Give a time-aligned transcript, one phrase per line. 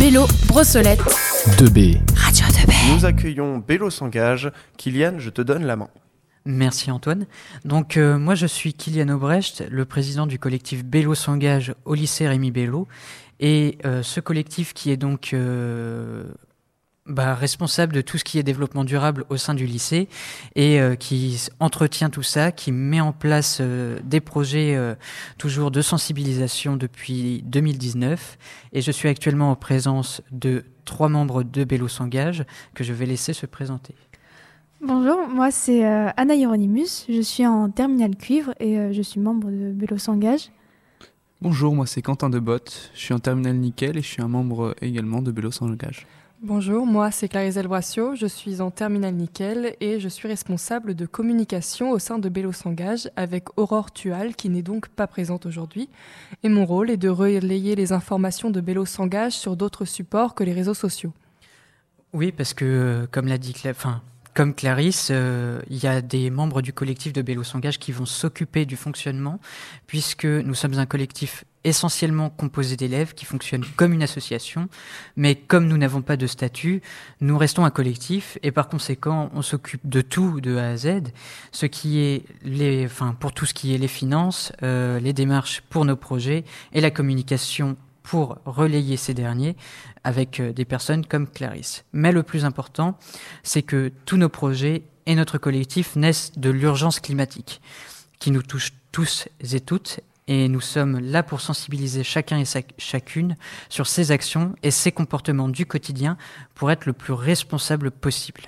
[0.00, 1.00] Bélo, Brossolette.
[1.58, 2.00] 2B.
[2.16, 2.94] Radio 2B.
[2.94, 4.50] Nous accueillons Bélo s'engage.
[4.78, 5.88] Kylian, je te donne la main.
[6.46, 7.26] Merci Antoine.
[7.66, 12.26] Donc euh, moi je suis Kylian Obrecht, le président du collectif Bélo s'engage au lycée
[12.26, 12.88] Rémi Bélo.
[13.40, 16.24] Et euh, ce collectif qui est donc euh,
[17.08, 20.08] bah, responsable de tout ce qui est développement durable au sein du lycée
[20.54, 24.94] et euh, qui entretient tout ça, qui met en place euh, des projets euh,
[25.38, 28.38] toujours de sensibilisation depuis 2019.
[28.72, 32.44] Et je suis actuellement en présence de trois membres de Bélo s'engage
[32.74, 33.94] que je vais laisser se présenter.
[34.80, 39.18] Bonjour, moi c'est euh, Anna Hieronymus, je suis en terminale cuivre et euh, je suis
[39.18, 40.52] membre de Bélo s'engage.
[41.42, 44.76] Bonjour, moi c'est Quentin Debotte, je suis en terminale nickel et je suis un membre
[44.80, 46.06] également de Bélo sans langage.
[46.40, 51.04] Bonjour, moi c'est Clarisse Elbracio, je suis en terminale nickel et je suis responsable de
[51.04, 55.88] communication au sein de Bélo s'engage avec Aurore Tual qui n'est donc pas présente aujourd'hui.
[56.44, 60.44] Et mon rôle est de relayer les informations de Bélo s'engage sur d'autres supports que
[60.44, 61.12] les réseaux sociaux.
[62.12, 64.00] Oui, parce que, comme l'a dit enfin,
[64.38, 68.06] comme Clarisse, euh, il y a des membres du collectif de Bélo s'engage qui vont
[68.06, 69.40] s'occuper du fonctionnement,
[69.88, 74.68] puisque nous sommes un collectif essentiellement composé d'élèves qui fonctionne comme une association,
[75.16, 76.82] mais comme nous n'avons pas de statut,
[77.20, 81.08] nous restons un collectif et par conséquent, on s'occupe de tout de A à Z,
[81.50, 85.62] ce qui est les, enfin, pour tout ce qui est les finances, euh, les démarches
[85.68, 87.76] pour nos projets et la communication
[88.08, 89.54] pour relayer ces derniers
[90.02, 91.84] avec euh, des personnes comme Clarisse.
[91.92, 92.96] Mais le plus important,
[93.42, 97.60] c'est que tous nos projets et notre collectif naissent de l'urgence climatique
[98.18, 102.44] qui nous touche tous et toutes et nous sommes là pour sensibiliser chacun et
[102.78, 103.36] chacune
[103.68, 106.16] sur ses actions et ses comportements du quotidien
[106.54, 108.40] pour être le plus responsable possible.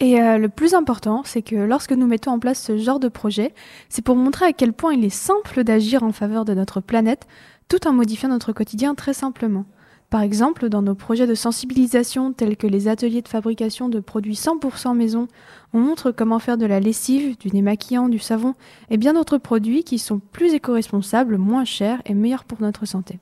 [0.00, 3.08] Et euh, le plus important, c'est que lorsque nous mettons en place ce genre de
[3.08, 3.54] projet,
[3.88, 7.26] c'est pour montrer à quel point il est simple d'agir en faveur de notre planète
[7.68, 9.66] tout en modifiant notre quotidien très simplement.
[10.10, 14.34] Par exemple, dans nos projets de sensibilisation tels que les ateliers de fabrication de produits
[14.34, 15.28] 100% maison,
[15.74, 18.54] on montre comment faire de la lessive, du démaquillant, du savon
[18.88, 23.18] et bien d'autres produits qui sont plus éco-responsables, moins chers et meilleurs pour notre santé.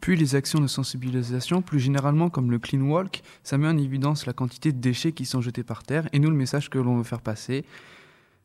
[0.00, 4.26] Puis les actions de sensibilisation, plus généralement comme le clean walk, ça met en évidence
[4.26, 6.96] la quantité de déchets qui sont jetés par terre et nous le message que l'on
[6.96, 7.64] veut faire passer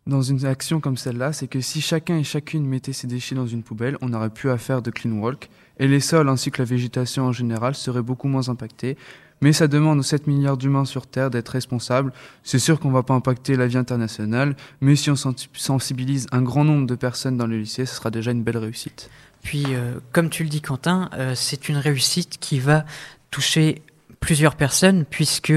[0.06, 3.47] dans une action comme celle-là, c'est que si chacun et chacune mettait ses déchets dans
[3.47, 5.50] une poubelle, on n'aurait plus à faire de clean walk
[5.80, 8.97] et les sols ainsi que la végétation en général seraient beaucoup moins impactés.
[9.42, 12.13] Mais ça demande aux 7 milliards d'humains sur Terre d'être responsables.
[12.44, 16.28] C'est sûr qu'on ne va pas impacter la vie internationale, mais si on sens- sensibilise
[16.31, 19.09] un grand nombre de personnes dans le lycée, ce sera déjà une belle réussite.
[19.42, 22.86] Puis, euh, comme tu le dis, Quentin, euh, c'est une réussite qui va
[23.31, 23.81] toucher
[24.24, 25.52] plusieurs personnes, puisque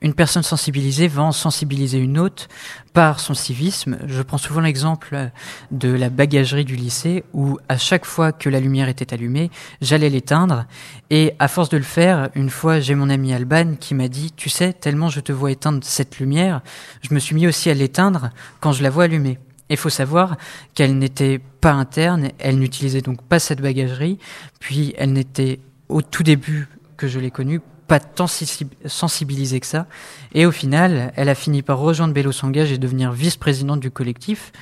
[0.00, 2.46] une personne sensibilisée va en sensibiliser une autre
[2.92, 3.98] par son civisme.
[4.06, 5.30] Je prends souvent l'exemple
[5.72, 9.50] de la bagagerie du lycée, où à chaque fois que la lumière était allumée,
[9.80, 10.66] j'allais l'éteindre.
[11.10, 14.30] Et à force de le faire, une fois, j'ai mon ami Alban qui m'a dit,
[14.36, 16.60] tu sais, tellement je te vois éteindre cette lumière,
[17.02, 19.40] je me suis mis aussi à l'éteindre quand je la vois allumée.
[19.68, 20.36] Il faut savoir
[20.74, 24.20] qu'elle n'était pas interne, elle n'utilisait donc pas cette bagagerie,
[24.60, 25.58] puis elle n'était
[25.88, 29.86] au tout début que je l'ai connue pas tant sensi- sensibilisée que ça.
[30.34, 34.52] Et au final, elle a fini par rejoindre Bélo s'engage et devenir vice-présidente du collectif.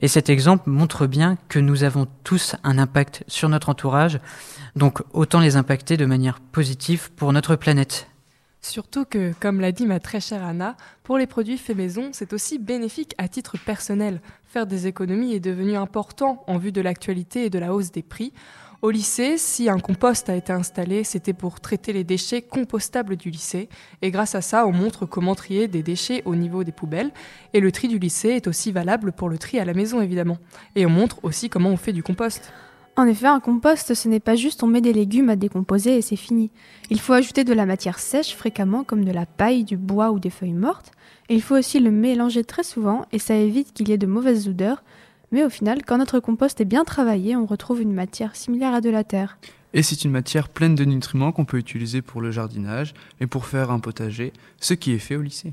[0.00, 4.20] Et cet exemple montre bien que nous avons tous un impact sur notre entourage,
[4.76, 8.09] donc autant les impacter de manière positive pour notre planète.
[8.62, 12.32] Surtout que, comme l'a dit ma très chère Anna, pour les produits faits maison, c'est
[12.32, 14.20] aussi bénéfique à titre personnel.
[14.44, 18.02] Faire des économies est devenu important en vue de l'actualité et de la hausse des
[18.02, 18.32] prix.
[18.82, 23.30] Au lycée, si un compost a été installé, c'était pour traiter les déchets compostables du
[23.30, 23.68] lycée.
[24.00, 27.10] Et grâce à ça, on montre comment trier des déchets au niveau des poubelles.
[27.52, 30.38] Et le tri du lycée est aussi valable pour le tri à la maison, évidemment.
[30.76, 32.52] Et on montre aussi comment on fait du compost.
[32.96, 36.02] En effet, un compost, ce n'est pas juste on met des légumes à décomposer et
[36.02, 36.50] c'est fini.
[36.90, 40.18] Il faut ajouter de la matière sèche fréquemment comme de la paille, du bois ou
[40.18, 40.92] des feuilles mortes.
[41.28, 44.48] Il faut aussi le mélanger très souvent et ça évite qu'il y ait de mauvaises
[44.48, 44.82] odeurs.
[45.32, 48.80] Mais au final, quand notre compost est bien travaillé, on retrouve une matière similaire à
[48.80, 49.38] de la terre.
[49.72, 53.46] Et c'est une matière pleine de nutriments qu'on peut utiliser pour le jardinage et pour
[53.46, 55.52] faire un potager, ce qui est fait au lycée.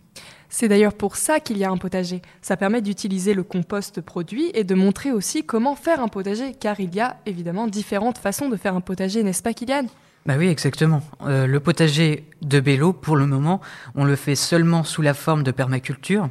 [0.49, 2.21] C'est d'ailleurs pour ça qu'il y a un potager.
[2.41, 6.79] Ça permet d'utiliser le compost produit et de montrer aussi comment faire un potager, car
[6.79, 9.85] il y a évidemment différentes façons de faire un potager, n'est-ce pas Kylian?
[10.25, 11.01] Bah oui, exactement.
[11.21, 13.61] Euh, le potager de Bélo, pour le moment,
[13.95, 16.29] on le fait seulement sous la forme de permaculture,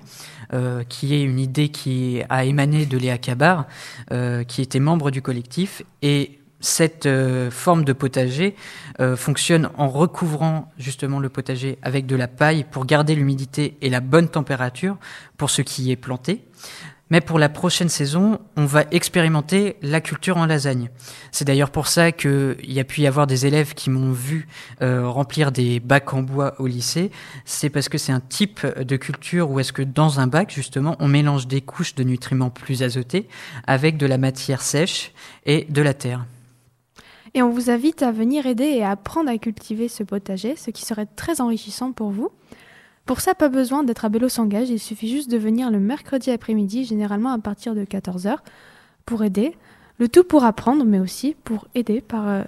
[0.53, 3.67] euh, qui est une idée qui a émané de Léa Cabar,
[4.13, 5.83] euh, qui était membre du collectif.
[6.03, 8.57] Et cette euh, forme de potager
[9.01, 13.89] euh, fonctionne en recouvrant justement le potager avec de la paille pour garder l'humidité et
[13.89, 14.97] la bonne température
[15.37, 16.43] pour ce qui est planté.
[17.09, 20.91] Mais pour la prochaine saison, on va expérimenter la culture en lasagne.
[21.31, 24.49] C'est d'ailleurs pour ça qu'il y a pu y avoir des élèves qui m'ont vu
[24.83, 27.13] euh, remplir des bacs en bois au lycée.
[27.45, 30.97] C'est parce que c'est un type de culture où est-ce que dans un bac, justement,
[30.99, 33.29] on mélange des couches de nutriments plus azotés
[33.69, 35.13] avec de la matière sèche
[35.45, 36.25] et de la terre.
[37.37, 40.71] Et on vous invite à venir aider et à apprendre à cultiver ce potager, ce
[40.71, 42.31] qui serait très enrichissant pour vous.
[43.05, 46.31] Pour ça, pas besoin d'être à Bélo s'engage, il suffit juste de venir le mercredi
[46.31, 48.39] après-midi, généralement à partir de 14h,
[49.05, 49.55] pour aider.
[49.99, 52.43] Le tout pour apprendre, mais aussi pour aider, euh,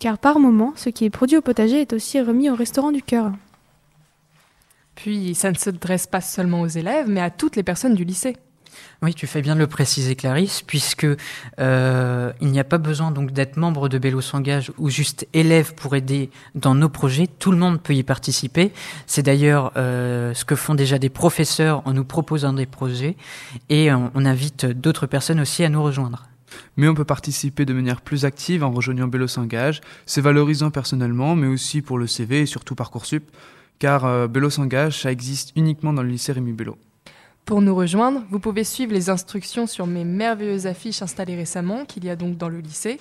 [0.00, 3.02] car par moment, ce qui est produit au potager est aussi remis au restaurant du
[3.02, 3.30] cœur.
[4.96, 8.36] Puis, ça ne s'adresse pas seulement aux élèves, mais à toutes les personnes du lycée.
[9.02, 11.06] Oui, tu fais bien de le préciser, Clarisse, puisque
[11.58, 15.74] euh, il n'y a pas besoin donc d'être membre de Bélo s'engage ou juste élève
[15.74, 17.26] pour aider dans nos projets.
[17.26, 18.72] Tout le monde peut y participer.
[19.06, 23.16] C'est d'ailleurs euh, ce que font déjà des professeurs en nous proposant des projets,
[23.68, 26.26] et on, invite d'autres personnes aussi à nous rejoindre.
[26.76, 29.80] Mais on peut participer de manière plus active en rejoignant Bélo s'engage.
[30.04, 33.24] C'est valorisant personnellement, mais aussi pour le CV et surtout Parcoursup,
[33.78, 36.76] car euh, s'engage, ça existe uniquement dans le lycée Rémi Bello.
[37.44, 42.04] Pour nous rejoindre, vous pouvez suivre les instructions sur mes merveilleuses affiches installées récemment, qu'il
[42.04, 43.00] y a donc dans le lycée.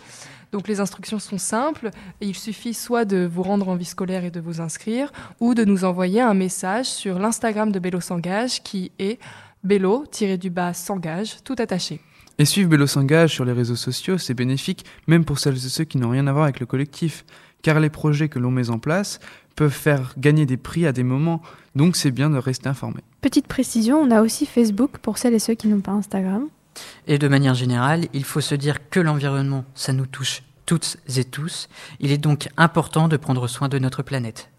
[0.52, 1.92] Donc les instructions sont simples,
[2.22, 5.64] il suffit soit de vous rendre en vie scolaire et de vous inscrire, ou de
[5.64, 9.20] nous envoyer un message sur l'Instagram de Bélo s'engage, qui est
[9.64, 12.02] Bélo-du-bas s'engage, tout attaché.
[12.40, 15.84] Et suivre Bélo s'engage sur les réseaux sociaux, c'est bénéfique même pour celles et ceux
[15.84, 17.26] qui n'ont rien à voir avec le collectif,
[17.62, 19.20] car les projets que l'on met en place
[19.60, 21.42] peuvent faire gagner des prix à des moments,
[21.76, 23.02] donc c'est bien de rester informé.
[23.20, 26.48] Petite précision, on a aussi Facebook pour celles et ceux qui n'ont pas Instagram.
[27.08, 31.26] Et de manière générale, il faut se dire que l'environnement, ça nous touche toutes et
[31.26, 31.68] tous.
[32.00, 34.50] Il est donc important de prendre soin de notre planète.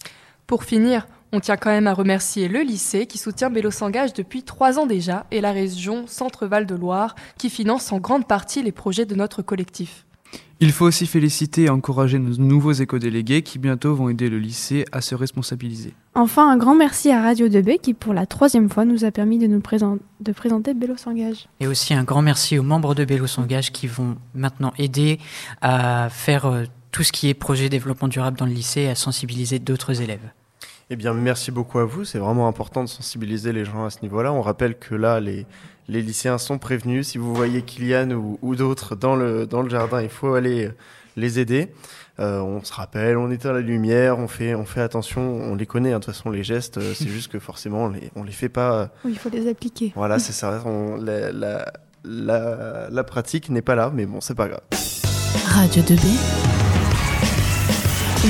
[0.47, 4.43] Pour finir, on tient quand même à remercier le lycée qui soutient Bélo s'engage depuis
[4.43, 8.73] trois ans déjà et la région Centre-Val de Loire qui finance en grande partie les
[8.73, 10.05] projets de notre collectif.
[10.63, 14.85] Il faut aussi féliciter et encourager nos nouveaux éco-délégués qui bientôt vont aider le lycée
[14.93, 15.95] à se responsabiliser.
[16.15, 19.39] Enfin, un grand merci à Radio 2B qui, pour la troisième fois, nous a permis
[19.39, 21.49] de nous présent- de présenter Bélo s'engage.
[21.61, 25.19] Et aussi un grand merci aux membres de Bélo s'engage qui vont maintenant aider
[25.63, 28.95] à faire euh, tout ce qui est projet développement durable dans le lycée et à
[28.95, 30.29] sensibiliser d'autres élèves.
[30.93, 32.05] Eh bien, merci beaucoup à vous.
[32.05, 34.33] C'est vraiment important de sensibiliser les gens à ce niveau-là.
[34.33, 35.47] On rappelle que là, les,
[35.89, 37.07] les lycéens sont prévenus.
[37.09, 40.67] Si vous voyez Kylian ou, ou d'autres dans le, dans le jardin, il faut aller
[40.67, 40.75] euh,
[41.17, 41.73] les aider.
[42.19, 45.23] Euh, on se rappelle, on éteint la lumière, on fait, on fait attention.
[45.23, 46.79] On les connaît, hein, de toute façon, les gestes.
[46.79, 48.73] euh, C'est juste que forcément, on les, on les fait pas.
[48.73, 49.93] euh, Oui, il faut les appliquer.
[49.95, 50.61] Voilà, c'est ça.
[50.67, 51.73] On- la, la,
[52.05, 54.61] la, la pratique n'est pas là, mais bon, c'est pas grave.
[55.47, 56.17] Radio 2B,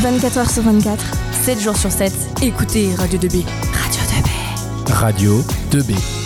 [0.03, 1.30] 24h sur 24.
[1.51, 2.13] 7 jours sur 7.
[2.43, 3.45] Écoutez Radio 2B.
[3.73, 4.93] Radio 2B.
[4.93, 5.43] Radio
[5.73, 6.20] 2B.